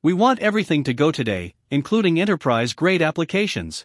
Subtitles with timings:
[0.00, 3.84] We want everything to go today, including enterprise grade applications.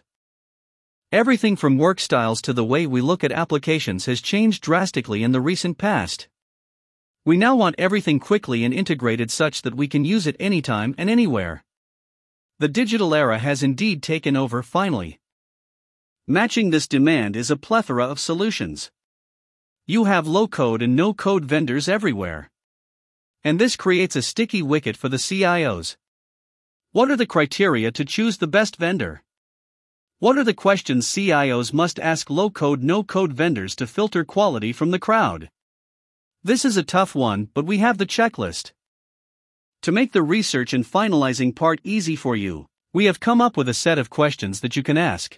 [1.10, 5.32] Everything from work styles to the way we look at applications has changed drastically in
[5.32, 6.28] the recent past.
[7.24, 11.10] We now want everything quickly and integrated such that we can use it anytime and
[11.10, 11.64] anywhere.
[12.60, 15.18] The digital era has indeed taken over finally.
[16.28, 18.92] Matching this demand is a plethora of solutions.
[19.84, 22.52] You have low code and no code vendors everywhere.
[23.42, 25.96] And this creates a sticky wicket for the CIOs.
[26.94, 29.24] What are the criteria to choose the best vendor?
[30.20, 34.72] What are the questions CIOs must ask low code no code vendors to filter quality
[34.72, 35.50] from the crowd?
[36.44, 38.70] This is a tough one, but we have the checklist.
[39.82, 43.68] To make the research and finalizing part easy for you, we have come up with
[43.68, 45.36] a set of questions that you can ask.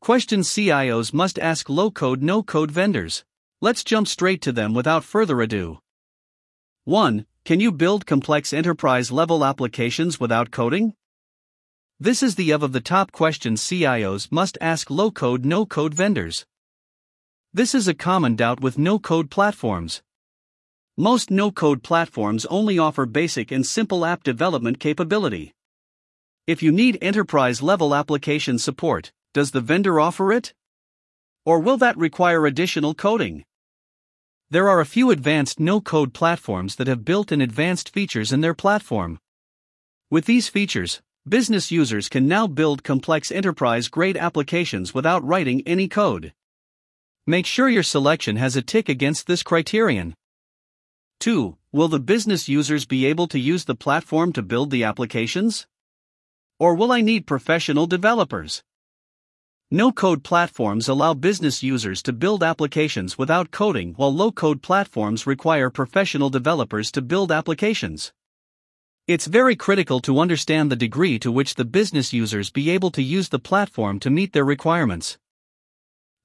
[0.00, 3.22] Questions CIOs must ask low code no code vendors.
[3.60, 5.80] Let's jump straight to them without further ado.
[6.84, 7.26] 1.
[7.48, 10.92] Can you build complex enterprise level applications without coding?
[11.98, 15.94] This is the of of the top questions CIOs must ask low code no code
[15.94, 16.44] vendors.
[17.54, 20.02] This is a common doubt with no code platforms.
[20.98, 25.54] Most no code platforms only offer basic and simple app development capability.
[26.46, 30.52] If you need enterprise level application support, does the vendor offer it?
[31.46, 33.46] Or will that require additional coding?
[34.50, 38.40] There are a few advanced no code platforms that have built in advanced features in
[38.40, 39.18] their platform.
[40.10, 45.86] With these features, business users can now build complex enterprise grade applications without writing any
[45.86, 46.32] code.
[47.26, 50.14] Make sure your selection has a tick against this criterion.
[51.20, 51.58] 2.
[51.70, 55.66] Will the business users be able to use the platform to build the applications?
[56.58, 58.62] Or will I need professional developers?
[59.70, 65.26] No code platforms allow business users to build applications without coding, while low code platforms
[65.26, 68.14] require professional developers to build applications.
[69.06, 73.02] It's very critical to understand the degree to which the business users be able to
[73.02, 75.18] use the platform to meet their requirements.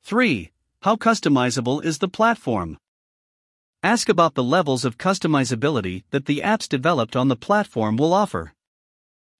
[0.03, 0.51] 3.
[0.83, 2.77] How customizable is the platform?
[3.83, 8.53] Ask about the levels of customizability that the apps developed on the platform will offer.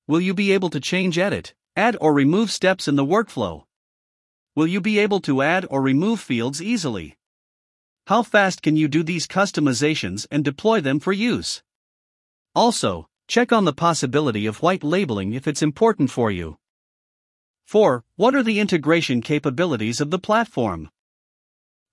[0.07, 3.63] Will you be able to change, edit, add, or remove steps in the workflow?
[4.55, 7.17] Will you be able to add or remove fields easily?
[8.05, 11.63] How fast can you do these customizations and deploy them for use?
[12.53, 16.57] Also, check on the possibility of white labeling if it's important for you.
[17.65, 18.03] 4.
[18.15, 20.89] What are the integration capabilities of the platform?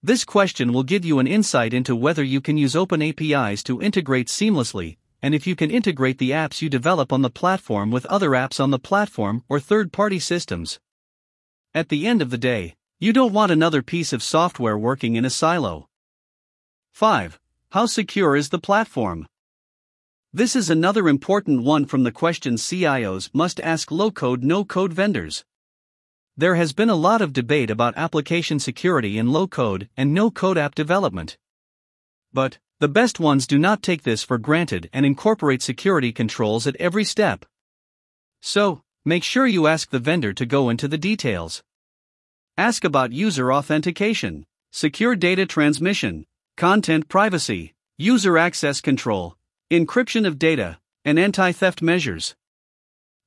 [0.02, 3.80] This question will give you an insight into whether you can use open APIs to
[3.80, 8.04] integrate seamlessly, and if you can integrate the apps you develop on the platform with
[8.06, 10.78] other apps on the platform or third party systems.
[11.72, 15.24] At the end of the day, you don't want another piece of software working in
[15.24, 15.88] a silo.
[16.90, 17.38] 5.
[17.70, 19.28] How secure is the platform?
[20.32, 24.92] This is another important one from the questions CIOs must ask low code no code
[24.92, 25.44] vendors.
[26.36, 30.28] There has been a lot of debate about application security in low code and no
[30.28, 31.38] code app development.
[32.32, 36.74] But, the best ones do not take this for granted and incorporate security controls at
[36.76, 37.46] every step.
[38.40, 41.62] So, Make sure you ask the vendor to go into the details.
[42.58, 46.26] Ask about user authentication, secure data transmission,
[46.58, 49.38] content privacy, user access control,
[49.70, 52.36] encryption of data, and anti theft measures.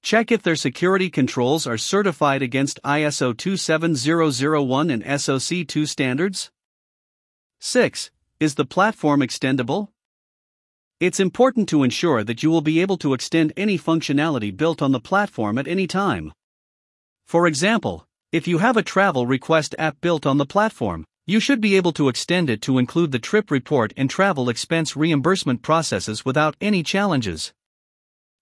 [0.03, 6.51] Check if their security controls are certified against ISO 27001 and SOC 2 standards.
[7.61, 8.11] 6.
[8.40, 9.88] Is the platform extendable?
[10.99, 14.91] It's important to ensure that you will be able to extend any functionality built on
[14.91, 16.31] the platform at any time.
[17.25, 21.61] For example, if you have a travel request app built on the platform, you should
[21.61, 26.25] be able to extend it to include the trip report and travel expense reimbursement processes
[26.25, 27.53] without any challenges.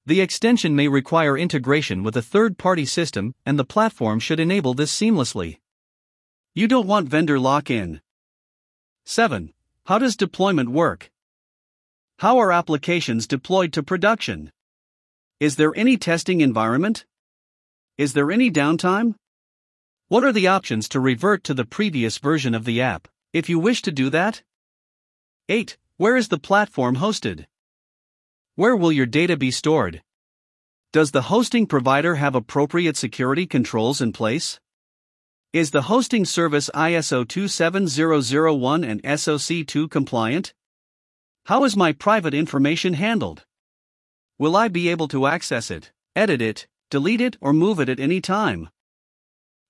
[0.06, 4.74] The extension may require integration with a third party system, and the platform should enable
[4.74, 5.60] this seamlessly.
[6.56, 8.02] You don't want vendor lock in.
[9.06, 9.54] 7.
[9.86, 11.11] How does deployment work?
[12.22, 14.52] How are applications deployed to production?
[15.40, 17.04] Is there any testing environment?
[17.98, 19.16] Is there any downtime?
[20.08, 23.58] What are the options to revert to the previous version of the app, if you
[23.58, 24.44] wish to do that?
[25.50, 25.80] 8.
[25.98, 27.48] Where is the platform hosted?
[28.54, 30.04] Where will your data be stored?
[30.94, 34.60] Does the hosting provider have appropriate security controls in place?
[35.54, 40.54] Is the hosting service ISO 27001 and SOC 2 compliant?
[41.52, 43.44] How is my private information handled?
[44.40, 48.00] Will I be able to access it, edit it, delete it, or move it at
[48.00, 48.70] any time?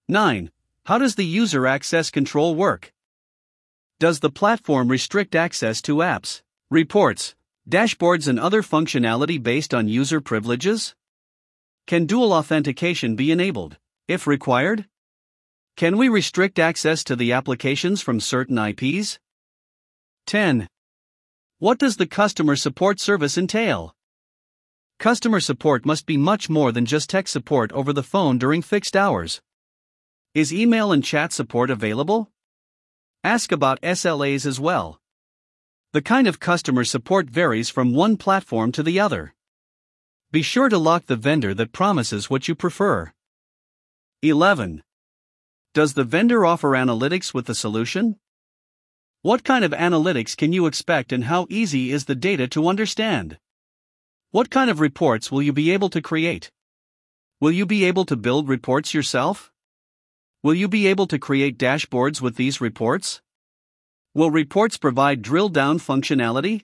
[0.07, 0.51] 9.
[0.85, 2.93] How does the user access control work?
[3.99, 7.33] Does the platform restrict access to apps, reports,
[7.67, 10.93] Dashboards and other functionality based on user privileges?
[11.87, 13.77] Can dual authentication be enabled,
[14.07, 14.85] if required?
[15.77, 19.17] Can we restrict access to the applications from certain IPs?
[20.27, 20.67] 10.
[21.61, 23.95] What does the customer support service entail?
[24.97, 28.97] Customer support must be much more than just tech support over the phone during fixed
[28.97, 29.43] hours.
[30.33, 32.31] Is email and chat support available?
[33.23, 35.01] Ask about SLAs as well.
[35.93, 39.35] The kind of customer support varies from one platform to the other.
[40.31, 43.13] Be sure to lock the vendor that promises what you prefer.
[44.23, 44.81] 11.
[45.75, 48.15] Does the vendor offer analytics with the solution?
[49.23, 53.37] What kind of analytics can you expect and how easy is the data to understand?
[54.31, 56.49] What kind of reports will you be able to create?
[57.39, 59.51] Will you be able to build reports yourself?
[60.41, 63.21] Will you be able to create dashboards with these reports?
[64.15, 66.63] Will reports provide drill down functionality?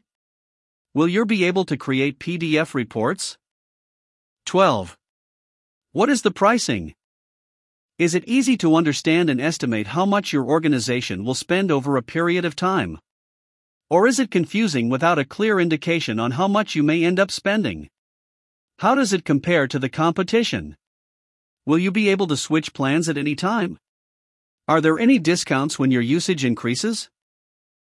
[0.95, 3.37] Will you be able to create PDF reports?
[4.47, 4.97] 12.
[5.91, 6.95] What is the pricing?
[7.97, 12.03] Is it easy to understand and estimate how much your organization will spend over a
[12.03, 12.99] period of time?
[13.89, 17.31] Or is it confusing without a clear indication on how much you may end up
[17.31, 17.89] spending?
[18.79, 20.77] How does it compare to the competition?
[21.65, 23.79] Will you be able to switch plans at any time?
[24.67, 27.09] Are there any discounts when your usage increases?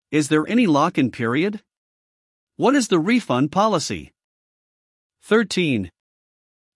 [0.10, 1.62] Is there any lock in period?
[2.56, 4.14] What is the refund policy?
[5.24, 5.92] 13.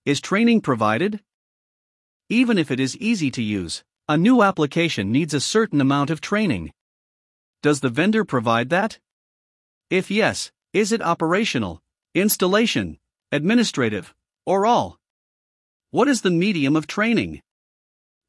[0.06, 1.22] Is training provided?
[2.32, 6.22] Even if it is easy to use, a new application needs a certain amount of
[6.22, 6.72] training.
[7.62, 9.00] Does the vendor provide that?
[9.90, 11.82] If yes, is it operational,
[12.16, 13.00] installation,
[13.34, 14.14] administrative,
[14.46, 14.98] or all?
[15.90, 17.42] What is the medium of training?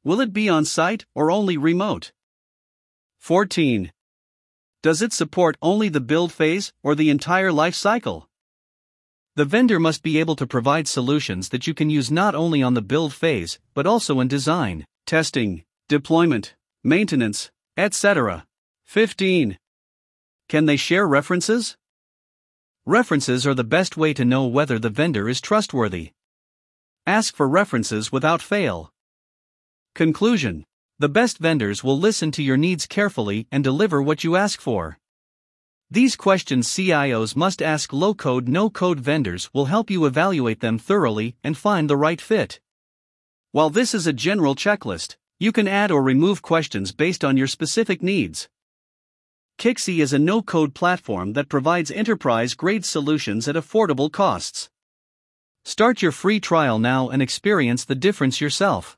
[0.03, 2.11] Will it be on site or only remote?
[3.21, 3.93] 14.
[4.81, 8.27] Does it support only the build phase or the entire life cycle?
[9.35, 12.75] The vendor must be able to provide solutions that you can use not only on
[12.75, 16.53] the build phase, but also in design, testing, deployment,
[16.83, 18.45] maintenance, etc.
[18.85, 19.57] 15.
[20.49, 21.75] Can they share references?
[22.85, 26.11] References are the best way to know whether the vendor is trustworthy.
[27.07, 28.91] Ask for references without fail.
[29.95, 30.63] Conclusion
[30.99, 34.99] The best vendors will listen to your needs carefully and deliver what you ask for.
[35.93, 40.79] These questions CIOs must ask low code, no code vendors will help you evaluate them
[40.79, 42.59] thoroughly and find the right fit.
[43.51, 47.45] While this is a general checklist, you can add or remove questions based on your
[47.45, 48.49] specific needs.
[49.59, 54.71] Quixy is a no code platform that provides enterprise grade solutions at affordable costs.
[55.63, 58.97] Start your free trial now and experience the difference yourself.